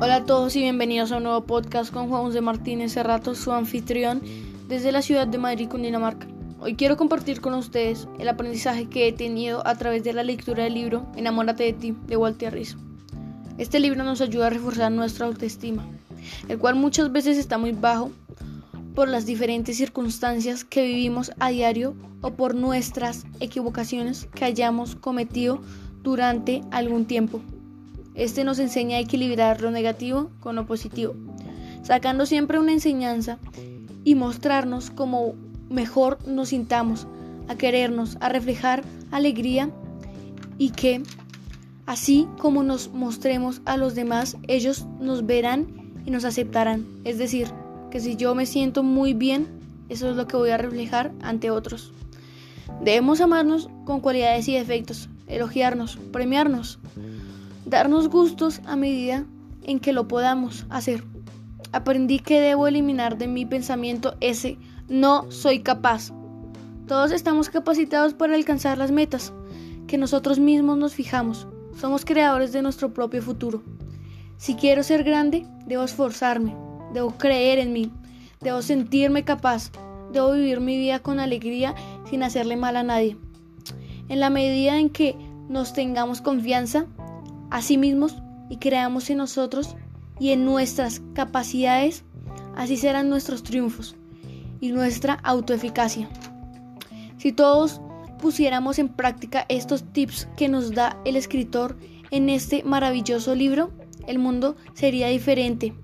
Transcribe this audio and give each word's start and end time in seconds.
Hola 0.00 0.16
a 0.16 0.24
todos 0.24 0.56
y 0.56 0.60
bienvenidos 0.60 1.12
a 1.12 1.18
un 1.18 1.24
nuevo 1.24 1.44
podcast 1.44 1.92
con 1.92 2.08
Juan 2.08 2.22
José 2.22 2.40
Martínez 2.40 2.92
Cerrato, 2.92 3.34
su 3.34 3.52
anfitrión 3.52 4.22
desde 4.66 4.90
la 4.90 5.02
ciudad 5.02 5.26
de 5.26 5.36
Madrid, 5.36 5.68
Cundinamarca. 5.68 6.26
Hoy 6.60 6.76
quiero 6.76 6.96
compartir 6.96 7.40
con 7.42 7.52
ustedes 7.52 8.08
el 8.18 8.28
aprendizaje 8.28 8.88
que 8.88 9.06
he 9.06 9.12
tenido 9.12 9.64
a 9.66 9.74
través 9.76 10.02
de 10.02 10.14
la 10.14 10.24
lectura 10.24 10.64
del 10.64 10.74
libro 10.74 11.06
Enamórate 11.14 11.64
de 11.64 11.72
ti 11.74 11.94
de 12.06 12.16
Walter 12.16 12.54
Rizzo. 12.54 12.78
Este 13.58 13.80
libro 13.80 14.02
nos 14.02 14.22
ayuda 14.22 14.46
a 14.46 14.50
reforzar 14.50 14.90
nuestra 14.90 15.26
autoestima, 15.26 15.86
el 16.48 16.58
cual 16.58 16.74
muchas 16.74 17.12
veces 17.12 17.36
está 17.36 17.58
muy 17.58 17.72
bajo 17.72 18.10
por 18.94 19.08
las 19.08 19.26
diferentes 19.26 19.76
circunstancias 19.76 20.64
que 20.64 20.84
vivimos 20.84 21.32
a 21.38 21.50
diario 21.50 21.94
o 22.22 22.32
por 22.32 22.54
nuestras 22.54 23.26
equivocaciones 23.40 24.26
que 24.34 24.46
hayamos 24.46 24.96
cometido 24.96 25.60
durante 26.02 26.62
algún 26.70 27.04
tiempo. 27.04 27.42
Este 28.14 28.44
nos 28.44 28.58
enseña 28.58 28.98
a 28.98 29.00
equilibrar 29.00 29.62
lo 29.62 29.70
negativo 29.70 30.30
con 30.40 30.56
lo 30.56 30.66
positivo, 30.66 31.14
sacando 31.82 32.26
siempre 32.26 32.58
una 32.58 32.72
enseñanza 32.72 33.38
y 34.04 34.14
mostrarnos 34.14 34.90
cómo 34.90 35.34
mejor 35.70 36.18
nos 36.26 36.50
sintamos, 36.50 37.06
a 37.48 37.56
querernos, 37.56 38.18
a 38.20 38.28
reflejar 38.28 38.82
alegría 39.10 39.70
y 40.58 40.70
que 40.70 41.02
así 41.86 42.28
como 42.38 42.62
nos 42.62 42.92
mostremos 42.92 43.62
a 43.64 43.76
los 43.76 43.94
demás, 43.94 44.36
ellos 44.46 44.86
nos 45.00 45.24
verán 45.24 45.66
y 46.04 46.10
nos 46.10 46.24
aceptarán. 46.24 46.86
Es 47.04 47.18
decir, 47.18 47.48
que 47.90 48.00
si 48.00 48.16
yo 48.16 48.34
me 48.34 48.46
siento 48.46 48.82
muy 48.82 49.14
bien, 49.14 49.46
eso 49.88 50.10
es 50.10 50.16
lo 50.16 50.26
que 50.26 50.36
voy 50.36 50.50
a 50.50 50.58
reflejar 50.58 51.12
ante 51.22 51.50
otros. 51.50 51.92
Debemos 52.82 53.20
amarnos 53.20 53.68
con 53.84 54.00
cualidades 54.00 54.48
y 54.48 54.54
defectos, 54.54 55.08
elogiarnos, 55.26 55.96
premiarnos 56.12 56.78
darnos 57.72 58.08
gustos 58.08 58.60
a 58.66 58.76
medida 58.76 59.24
en 59.62 59.80
que 59.80 59.94
lo 59.94 60.06
podamos 60.06 60.66
hacer. 60.68 61.02
Aprendí 61.72 62.18
que 62.18 62.38
debo 62.38 62.68
eliminar 62.68 63.16
de 63.16 63.26
mi 63.26 63.46
pensamiento 63.46 64.14
ese 64.20 64.58
no 64.88 65.30
soy 65.30 65.60
capaz. 65.60 66.12
Todos 66.86 67.12
estamos 67.12 67.48
capacitados 67.48 68.12
para 68.12 68.34
alcanzar 68.34 68.76
las 68.76 68.90
metas 68.90 69.32
que 69.86 69.96
nosotros 69.96 70.38
mismos 70.38 70.76
nos 70.76 70.94
fijamos. 70.94 71.48
Somos 71.74 72.04
creadores 72.04 72.52
de 72.52 72.60
nuestro 72.60 72.92
propio 72.92 73.22
futuro. 73.22 73.62
Si 74.36 74.54
quiero 74.54 74.82
ser 74.82 75.02
grande, 75.02 75.46
debo 75.66 75.84
esforzarme, 75.84 76.54
debo 76.92 77.12
creer 77.12 77.58
en 77.58 77.72
mí, 77.72 77.90
debo 78.42 78.60
sentirme 78.60 79.24
capaz, 79.24 79.70
debo 80.12 80.32
vivir 80.32 80.60
mi 80.60 80.76
vida 80.76 80.98
con 80.98 81.20
alegría 81.20 81.74
sin 82.10 82.22
hacerle 82.22 82.56
mal 82.56 82.76
a 82.76 82.82
nadie. 82.82 83.16
En 84.10 84.20
la 84.20 84.28
medida 84.28 84.78
en 84.78 84.90
que 84.90 85.16
nos 85.48 85.72
tengamos 85.72 86.20
confianza, 86.20 86.84
a 87.52 87.60
sí 87.60 87.76
mismos 87.76 88.16
y 88.48 88.56
creamos 88.56 89.10
en 89.10 89.18
nosotros 89.18 89.76
y 90.18 90.30
en 90.30 90.44
nuestras 90.44 91.02
capacidades, 91.12 92.04
así 92.56 92.78
serán 92.78 93.10
nuestros 93.10 93.42
triunfos 93.42 93.94
y 94.60 94.72
nuestra 94.72 95.14
autoeficacia. 95.22 96.08
Si 97.18 97.32
todos 97.32 97.82
pusiéramos 98.18 98.78
en 98.78 98.88
práctica 98.88 99.44
estos 99.48 99.84
tips 99.92 100.28
que 100.36 100.48
nos 100.48 100.72
da 100.72 100.98
el 101.04 101.14
escritor 101.14 101.76
en 102.10 102.30
este 102.30 102.64
maravilloso 102.64 103.34
libro, 103.34 103.70
el 104.06 104.18
mundo 104.18 104.56
sería 104.72 105.08
diferente. 105.08 105.74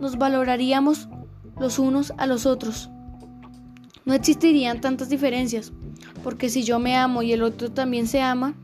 Nos 0.00 0.18
valoraríamos 0.18 1.08
los 1.58 1.78
unos 1.78 2.12
a 2.18 2.26
los 2.26 2.44
otros. 2.44 2.90
No 4.04 4.12
existirían 4.12 4.82
tantas 4.82 5.08
diferencias, 5.08 5.72
porque 6.22 6.50
si 6.50 6.62
yo 6.62 6.78
me 6.78 6.96
amo 6.96 7.22
y 7.22 7.32
el 7.32 7.42
otro 7.42 7.70
también 7.70 8.06
se 8.06 8.20
ama, 8.20 8.54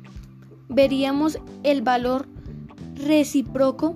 veríamos 0.68 1.38
el 1.62 1.82
valor 1.82 2.26
recíproco 2.94 3.94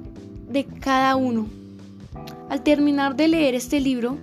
de 0.48 0.64
cada 0.64 1.16
uno. 1.16 1.46
Al 2.48 2.62
terminar 2.62 3.16
de 3.16 3.28
leer 3.28 3.54
este 3.54 3.80
libro, 3.80 4.18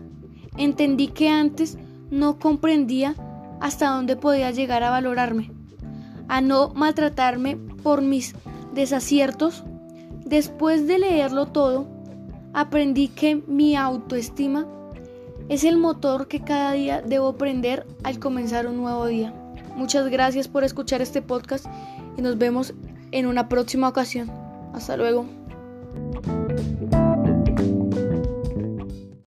entendí 0.57 1.07
que 1.07 1.29
antes 1.29 1.77
no 2.11 2.39
comprendía 2.39 3.15
hasta 3.59 3.89
dónde 3.89 4.15
podía 4.15 4.51
llegar 4.51 4.83
a 4.83 4.89
valorarme, 4.89 5.51
a 6.27 6.41
no 6.41 6.69
maltratarme 6.69 7.57
por 7.83 8.01
mis 8.01 8.35
desaciertos. 8.73 9.63
Después 10.25 10.87
de 10.87 10.99
leerlo 10.99 11.47
todo, 11.47 11.87
aprendí 12.53 13.07
que 13.07 13.35
mi 13.47 13.75
autoestima 13.75 14.67
es 15.49 15.63
el 15.63 15.77
motor 15.77 16.27
que 16.27 16.41
cada 16.41 16.73
día 16.73 17.01
debo 17.01 17.29
aprender 17.29 17.87
al 18.03 18.19
comenzar 18.19 18.67
un 18.67 18.77
nuevo 18.77 19.05
día. 19.05 19.33
Muchas 19.77 20.09
gracias 20.09 20.47
por 20.47 20.63
escuchar 20.63 21.01
este 21.01 21.21
podcast 21.21 21.65
y 22.17 22.21
nos 22.21 22.37
vemos 22.37 22.73
en 23.11 23.27
una 23.27 23.47
próxima 23.47 23.87
ocasión. 23.87 24.29
Hasta 24.73 24.97
luego. 24.97 25.25